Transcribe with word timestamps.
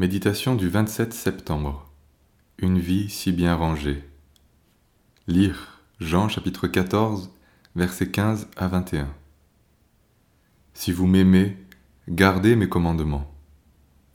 Méditation 0.00 0.54
du 0.54 0.70
27 0.70 1.12
septembre. 1.12 1.86
Une 2.56 2.78
vie 2.78 3.10
si 3.10 3.32
bien 3.32 3.54
rangée. 3.54 4.02
Lire 5.26 5.82
Jean 6.00 6.26
chapitre 6.30 6.68
14, 6.68 7.30
versets 7.76 8.08
15 8.08 8.48
à 8.56 8.66
21. 8.68 9.08
Si 10.72 10.90
vous 10.90 11.06
m'aimez, 11.06 11.58
gardez 12.08 12.56
mes 12.56 12.66
commandements. 12.66 13.30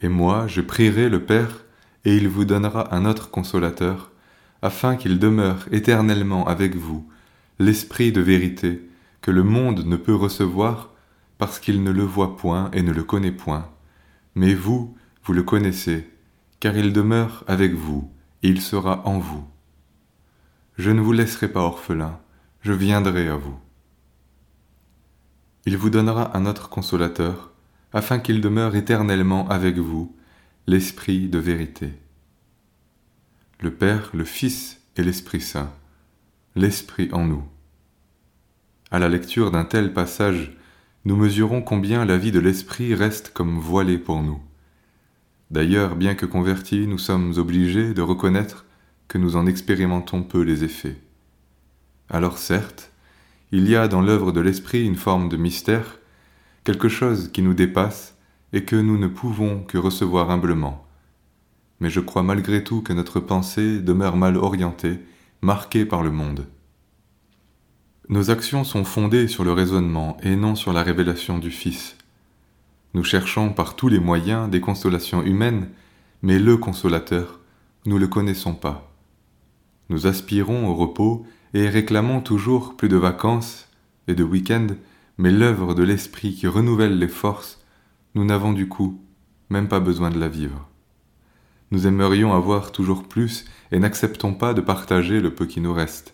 Et 0.02 0.08
moi, 0.08 0.48
je 0.48 0.62
prierai 0.62 1.08
le 1.08 1.24
Père, 1.24 1.66
et 2.04 2.18
il 2.18 2.30
vous 2.30 2.46
donnera 2.46 2.92
un 2.96 3.06
autre 3.06 3.30
consolateur, 3.30 4.12
afin 4.64 4.96
qu'il 4.96 5.20
demeure 5.20 5.68
éternellement 5.72 6.48
avec 6.48 6.76
vous, 6.76 7.08
l'Esprit 7.60 8.12
de 8.12 8.22
vérité, 8.22 8.90
que 9.22 9.30
le 9.30 9.44
monde 9.44 9.86
ne 9.86 9.98
peut 9.98 10.16
recevoir, 10.16 10.96
parce 11.38 11.60
qu'il 11.60 11.84
ne 11.84 11.92
le 11.92 12.04
voit 12.06 12.38
point 12.38 12.72
et 12.74 12.82
ne 12.82 12.92
le 12.92 13.04
connaît 13.04 13.32
point. 13.32 13.70
Mais 14.34 14.56
vous, 14.56 14.98
vous 15.26 15.34
le 15.34 15.42
connaissez, 15.42 16.08
car 16.60 16.78
il 16.78 16.94
demeure 16.94 17.44
avec 17.48 17.74
vous, 17.74 18.12
et 18.44 18.50
il 18.50 18.62
sera 18.62 19.08
en 19.08 19.18
vous. 19.18 19.44
Je 20.78 20.92
ne 20.92 21.02
vous 21.02 21.14
laisserai 21.14 21.48
pas 21.48 21.62
orphelin, 21.62 22.20
je 22.62 22.74
viendrai 22.74 23.28
à 23.28 23.36
vous. 23.36 23.58
Il 25.66 25.78
vous 25.78 25.90
donnera 25.90 26.38
un 26.38 26.46
autre 26.46 26.70
consolateur, 26.70 27.52
afin 27.92 28.20
qu'il 28.20 28.40
demeure 28.40 28.76
éternellement 28.76 29.50
avec 29.50 29.80
vous, 29.80 30.16
l'Esprit 30.68 31.28
de 31.28 31.40
vérité. 31.40 31.94
Le 33.62 33.74
Père, 33.74 34.12
le 34.14 34.26
Fils 34.26 34.80
et 34.96 35.02
l'Esprit 35.02 35.42
Saint, 35.42 35.72
l'Esprit 36.56 37.10
en 37.14 37.26
nous. 37.26 37.44
À 38.92 39.00
la 39.00 39.10
lecture 39.10 39.50
d'un 39.50 39.66
tel 39.66 39.92
passage, 39.92 40.56
nous 41.04 41.16
mesurons 41.16 41.64
combien 41.64 42.06
la 42.06 42.18
vie 42.18 42.32
de 42.32 42.40
l'Esprit 42.40 42.94
reste 42.94 43.34
comme 43.34 43.58
voilée 43.58 43.98
pour 43.98 44.22
nous. 44.22 44.40
D'ailleurs, 45.52 45.96
bien 45.96 46.16
que 46.16 46.26
convertis, 46.26 46.88
nous 46.88 46.98
sommes 46.98 47.34
obligés 47.38 47.94
de 47.94 48.02
reconnaître 48.02 48.66
que 49.08 49.18
nous 49.18 49.36
en 49.36 49.46
expérimentons 49.46 50.24
peu 50.24 50.42
les 50.42 50.64
effets. 50.64 50.98
Alors 52.10 52.38
certes, 52.38 52.92
il 53.52 53.70
y 53.70 53.76
a 53.76 53.88
dans 53.88 54.02
l'œuvre 54.02 54.32
de 54.32 54.42
l'Esprit 54.42 54.86
une 54.86 54.96
forme 54.96 55.30
de 55.30 55.38
mystère, 55.38 56.00
quelque 56.64 56.90
chose 56.90 57.30
qui 57.32 57.42
nous 57.42 57.54
dépasse 57.54 58.18
et 58.54 58.64
que 58.64 58.76
nous 58.76 58.98
ne 58.98 59.08
pouvons 59.08 59.64
que 59.64 59.78
recevoir 59.78 60.32
humblement. 60.32 60.86
Mais 61.80 61.90
je 61.90 62.00
crois 62.00 62.24
malgré 62.24 62.64
tout 62.64 62.82
que 62.82 62.94
notre 62.94 63.20
pensée 63.20 63.82
demeure 63.82 64.18
mal 64.18 64.38
orientée, 64.38 65.00
marquée 65.42 65.86
par 65.86 66.02
le 66.02 66.12
monde. 66.12 66.48
Nos 68.08 68.30
actions 68.30 68.64
sont 68.64 68.84
fondées 68.84 69.28
sur 69.28 69.44
le 69.44 69.52
raisonnement 69.52 70.18
et 70.22 70.36
non 70.36 70.56
sur 70.56 70.74
la 70.74 70.84
révélation 70.84 71.38
du 71.38 71.52
Fils. 71.52 71.98
Nous 72.96 73.04
cherchons 73.04 73.50
par 73.50 73.76
tous 73.76 73.90
les 73.90 74.00
moyens 74.00 74.50
des 74.50 74.62
consolations 74.62 75.22
humaines, 75.22 75.68
mais 76.22 76.40
le 76.40 76.56
consolateur, 76.56 77.42
nous 77.86 77.98
le 77.98 78.08
connaissons 78.08 78.54
pas. 78.54 78.90
Nous 79.90 80.08
aspirons 80.08 80.70
au 80.70 80.76
repos 80.76 81.26
et 81.54 81.68
réclamons 81.68 82.22
toujours 82.22 82.78
plus 82.78 82.88
de 82.88 82.96
vacances 82.96 83.68
et 84.08 84.16
de 84.16 84.24
week-ends, 84.24 84.78
mais 85.18 85.30
l'œuvre 85.30 85.76
de 85.76 85.84
l'esprit 85.84 86.36
qui 86.36 86.48
renouvelle 86.48 86.98
les 86.98 87.10
forces, 87.10 87.62
nous 88.14 88.24
n'avons 88.24 88.54
du 88.54 88.70
coup 88.70 89.02
même 89.50 89.68
pas 89.68 89.82
besoin 89.82 90.10
de 90.10 90.18
la 90.18 90.30
vivre. 90.30 90.66
Nous 91.72 91.88
aimerions 91.88 92.34
avoir 92.34 92.72
toujours 92.72 93.10
plus 93.10 93.44
et 93.74 93.80
n'acceptons 93.80 94.34
pas 94.34 94.54
de 94.54 94.62
partager 94.62 95.20
le 95.20 95.34
peu 95.34 95.48
qui 95.48 95.60
nous 95.60 95.74
reste. 95.74 96.14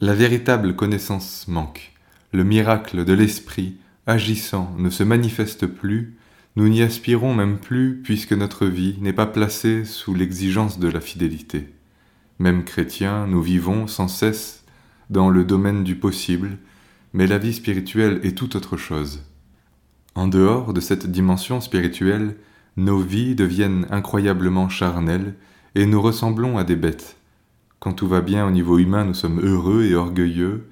La 0.00 0.14
véritable 0.14 0.74
connaissance 0.74 1.46
manque, 1.46 1.92
le 2.32 2.42
miracle 2.42 3.04
de 3.04 3.12
l'esprit 3.12 3.76
agissant 4.06 4.72
ne 4.78 4.90
se 4.90 5.02
manifeste 5.02 5.66
plus, 5.66 6.16
nous 6.54 6.68
n'y 6.68 6.82
aspirons 6.82 7.34
même 7.34 7.58
plus 7.58 8.00
puisque 8.02 8.32
notre 8.32 8.66
vie 8.66 8.96
n'est 9.00 9.12
pas 9.12 9.26
placée 9.26 9.84
sous 9.84 10.14
l'exigence 10.14 10.78
de 10.78 10.88
la 10.88 11.00
fidélité. 11.00 11.74
Même 12.38 12.64
chrétiens, 12.64 13.26
nous 13.26 13.42
vivons 13.42 13.86
sans 13.86 14.08
cesse 14.08 14.64
dans 15.10 15.28
le 15.28 15.44
domaine 15.44 15.84
du 15.84 15.96
possible, 15.96 16.58
mais 17.12 17.26
la 17.26 17.38
vie 17.38 17.52
spirituelle 17.52 18.20
est 18.22 18.36
tout 18.36 18.56
autre 18.56 18.76
chose. 18.76 19.22
En 20.14 20.28
dehors 20.28 20.72
de 20.72 20.80
cette 20.80 21.06
dimension 21.06 21.60
spirituelle, 21.60 22.36
nos 22.76 22.98
vies 23.00 23.34
deviennent 23.34 23.86
incroyablement 23.90 24.68
charnelles 24.68 25.34
et 25.74 25.86
nous 25.86 26.00
ressemblons 26.00 26.58
à 26.58 26.64
des 26.64 26.76
bêtes. 26.76 27.16
Quand 27.80 27.92
tout 27.92 28.08
va 28.08 28.20
bien 28.20 28.46
au 28.46 28.50
niveau 28.50 28.78
humain, 28.78 29.04
nous 29.04 29.14
sommes 29.14 29.40
heureux 29.40 29.84
et 29.84 29.94
orgueilleux, 29.94 30.68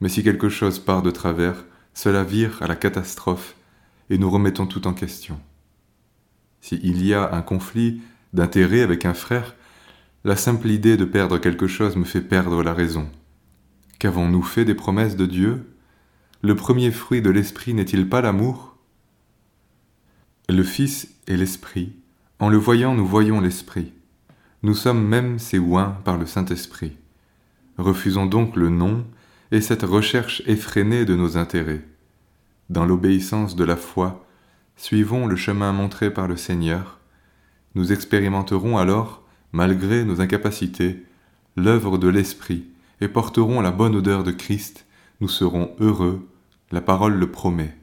mais 0.00 0.08
si 0.08 0.22
quelque 0.22 0.48
chose 0.48 0.78
part 0.78 1.02
de 1.02 1.10
travers, 1.10 1.64
cela 1.96 2.24
vire 2.24 2.62
à 2.62 2.66
la 2.66 2.76
catastrophe 2.76 3.56
et 4.10 4.18
nous 4.18 4.28
remettons 4.28 4.66
tout 4.66 4.86
en 4.86 4.92
question. 4.92 5.40
S'il 6.60 7.02
y 7.02 7.14
a 7.14 7.34
un 7.34 7.40
conflit 7.40 8.02
d'intérêt 8.34 8.82
avec 8.82 9.06
un 9.06 9.14
frère, 9.14 9.54
la 10.22 10.36
simple 10.36 10.68
idée 10.68 10.98
de 10.98 11.06
perdre 11.06 11.38
quelque 11.38 11.66
chose 11.66 11.96
me 11.96 12.04
fait 12.04 12.20
perdre 12.20 12.62
la 12.62 12.74
raison. 12.74 13.08
Qu'avons-nous 13.98 14.42
fait 14.42 14.66
des 14.66 14.74
promesses 14.74 15.16
de 15.16 15.24
Dieu? 15.24 15.74
Le 16.42 16.54
premier 16.54 16.90
fruit 16.90 17.22
de 17.22 17.30
l'Esprit 17.30 17.72
n'est-il 17.72 18.06
pas 18.10 18.20
l'amour? 18.20 18.76
Le 20.50 20.64
Fils 20.64 21.08
est 21.26 21.36
l'Esprit. 21.36 21.94
En 22.40 22.50
le 22.50 22.58
voyant, 22.58 22.94
nous 22.94 23.06
voyons 23.06 23.40
l'Esprit. 23.40 23.94
Nous 24.62 24.74
sommes 24.74 25.02
même 25.02 25.38
ses 25.38 25.62
par 26.04 26.18
le 26.18 26.26
Saint-Esprit. 26.26 26.98
Refusons 27.78 28.26
donc 28.26 28.54
le 28.54 28.68
nom 28.68 29.06
et 29.52 29.60
cette 29.60 29.82
recherche 29.82 30.42
effrénée 30.46 31.04
de 31.04 31.14
nos 31.14 31.36
intérêts. 31.36 31.82
Dans 32.70 32.84
l'obéissance 32.84 33.56
de 33.56 33.64
la 33.64 33.76
foi, 33.76 34.26
suivons 34.76 35.26
le 35.26 35.36
chemin 35.36 35.72
montré 35.72 36.10
par 36.10 36.26
le 36.26 36.36
Seigneur. 36.36 36.98
Nous 37.74 37.92
expérimenterons 37.92 38.78
alors, 38.78 39.22
malgré 39.52 40.04
nos 40.04 40.20
incapacités, 40.20 41.04
l'œuvre 41.56 41.98
de 41.98 42.08
l'Esprit 42.08 42.64
et 43.00 43.08
porterons 43.08 43.60
la 43.60 43.70
bonne 43.70 43.94
odeur 43.94 44.24
de 44.24 44.32
Christ. 44.32 44.86
Nous 45.20 45.28
serons 45.28 45.74
heureux, 45.80 46.26
la 46.72 46.80
parole 46.80 47.14
le 47.14 47.30
promet. 47.30 47.76